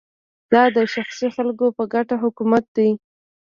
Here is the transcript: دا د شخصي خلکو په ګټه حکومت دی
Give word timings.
دا 0.51 0.63
د 0.75 0.77
شخصي 0.93 1.27
خلکو 1.35 1.65
په 1.77 1.83
ګټه 1.93 2.15
حکومت 2.23 2.65
دی 2.77 2.89